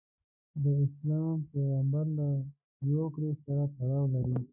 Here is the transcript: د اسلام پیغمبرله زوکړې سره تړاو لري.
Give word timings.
د 0.61 0.63
اسلام 0.85 1.37
پیغمبرله 1.51 2.29
زوکړې 2.87 3.31
سره 3.43 3.63
تړاو 3.75 4.03
لري. 4.13 4.35